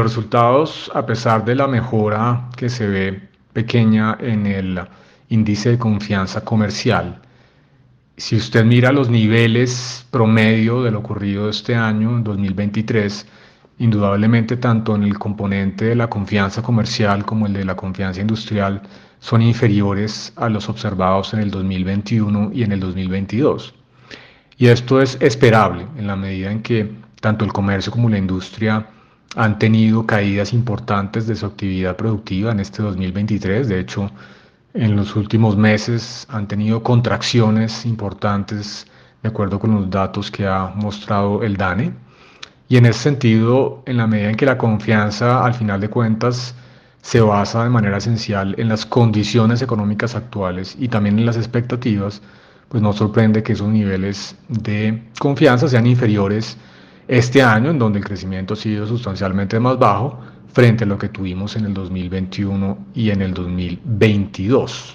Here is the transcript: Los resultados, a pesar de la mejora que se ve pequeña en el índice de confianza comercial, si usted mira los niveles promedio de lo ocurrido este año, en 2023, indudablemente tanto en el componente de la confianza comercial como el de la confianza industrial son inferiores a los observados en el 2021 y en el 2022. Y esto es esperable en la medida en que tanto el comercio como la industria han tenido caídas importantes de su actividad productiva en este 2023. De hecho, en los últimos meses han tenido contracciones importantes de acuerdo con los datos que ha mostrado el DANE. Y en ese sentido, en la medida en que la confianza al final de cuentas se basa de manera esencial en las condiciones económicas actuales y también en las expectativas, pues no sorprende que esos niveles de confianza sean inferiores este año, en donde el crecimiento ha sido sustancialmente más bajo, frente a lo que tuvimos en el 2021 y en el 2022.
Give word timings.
Los 0.00 0.14
resultados, 0.14 0.90
a 0.94 1.04
pesar 1.04 1.44
de 1.44 1.54
la 1.54 1.68
mejora 1.68 2.48
que 2.56 2.70
se 2.70 2.86
ve 2.86 3.28
pequeña 3.52 4.16
en 4.18 4.46
el 4.46 4.80
índice 5.28 5.72
de 5.72 5.78
confianza 5.78 6.42
comercial, 6.42 7.20
si 8.16 8.36
usted 8.36 8.64
mira 8.64 8.92
los 8.92 9.10
niveles 9.10 10.06
promedio 10.10 10.82
de 10.82 10.90
lo 10.90 11.00
ocurrido 11.00 11.50
este 11.50 11.74
año, 11.74 12.16
en 12.16 12.24
2023, 12.24 13.26
indudablemente 13.80 14.56
tanto 14.56 14.96
en 14.96 15.02
el 15.02 15.18
componente 15.18 15.84
de 15.84 15.96
la 15.96 16.08
confianza 16.08 16.62
comercial 16.62 17.26
como 17.26 17.46
el 17.46 17.52
de 17.52 17.66
la 17.66 17.76
confianza 17.76 18.22
industrial 18.22 18.80
son 19.18 19.42
inferiores 19.42 20.32
a 20.36 20.48
los 20.48 20.70
observados 20.70 21.34
en 21.34 21.40
el 21.40 21.50
2021 21.50 22.52
y 22.54 22.62
en 22.62 22.72
el 22.72 22.80
2022. 22.80 23.74
Y 24.56 24.68
esto 24.68 25.02
es 25.02 25.18
esperable 25.20 25.86
en 25.98 26.06
la 26.06 26.16
medida 26.16 26.50
en 26.50 26.62
que 26.62 26.90
tanto 27.20 27.44
el 27.44 27.52
comercio 27.52 27.92
como 27.92 28.08
la 28.08 28.16
industria 28.16 28.86
han 29.36 29.58
tenido 29.58 30.06
caídas 30.06 30.52
importantes 30.52 31.26
de 31.26 31.36
su 31.36 31.46
actividad 31.46 31.96
productiva 31.96 32.52
en 32.52 32.60
este 32.60 32.82
2023. 32.82 33.68
De 33.68 33.80
hecho, 33.80 34.10
en 34.74 34.96
los 34.96 35.16
últimos 35.16 35.56
meses 35.56 36.26
han 36.30 36.48
tenido 36.48 36.82
contracciones 36.82 37.86
importantes 37.86 38.86
de 39.22 39.28
acuerdo 39.28 39.58
con 39.58 39.74
los 39.74 39.90
datos 39.90 40.30
que 40.30 40.46
ha 40.46 40.72
mostrado 40.74 41.42
el 41.42 41.56
DANE. 41.56 41.92
Y 42.68 42.76
en 42.76 42.86
ese 42.86 43.00
sentido, 43.00 43.82
en 43.86 43.96
la 43.96 44.06
medida 44.06 44.30
en 44.30 44.36
que 44.36 44.46
la 44.46 44.58
confianza 44.58 45.44
al 45.44 45.54
final 45.54 45.80
de 45.80 45.90
cuentas 45.90 46.54
se 47.02 47.20
basa 47.20 47.64
de 47.64 47.70
manera 47.70 47.96
esencial 47.98 48.54
en 48.58 48.68
las 48.68 48.86
condiciones 48.86 49.62
económicas 49.62 50.14
actuales 50.14 50.76
y 50.78 50.88
también 50.88 51.18
en 51.18 51.26
las 51.26 51.36
expectativas, 51.36 52.22
pues 52.68 52.82
no 52.82 52.92
sorprende 52.92 53.42
que 53.42 53.54
esos 53.54 53.68
niveles 53.68 54.36
de 54.48 55.02
confianza 55.18 55.66
sean 55.68 55.86
inferiores 55.86 56.56
este 57.10 57.42
año, 57.42 57.70
en 57.70 57.78
donde 57.80 57.98
el 57.98 58.04
crecimiento 58.04 58.54
ha 58.54 58.56
sido 58.56 58.86
sustancialmente 58.86 59.58
más 59.58 59.76
bajo, 59.76 60.20
frente 60.52 60.84
a 60.84 60.86
lo 60.86 60.96
que 60.96 61.08
tuvimos 61.08 61.56
en 61.56 61.64
el 61.64 61.74
2021 61.74 62.78
y 62.94 63.10
en 63.10 63.20
el 63.20 63.34
2022. 63.34 64.94